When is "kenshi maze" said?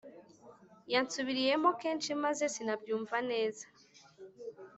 1.81-2.43